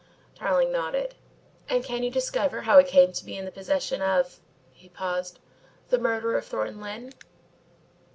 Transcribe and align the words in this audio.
Tarling 0.33 0.71
nodded. 0.71 1.13
"And 1.69 1.83
can 1.83 2.01
you 2.01 2.09
discover 2.09 2.61
how 2.61 2.79
it 2.79 2.87
came 2.87 3.11
to 3.13 3.23
be 3.23 3.37
in 3.37 3.45
the 3.45 3.51
possession 3.51 4.01
of" 4.01 4.39
he 4.71 4.89
paused, 4.89 5.37
"the 5.89 5.99
murderer 5.99 6.39
of 6.39 6.45
Thornton 6.47 6.79
Lyne?" 6.81 7.11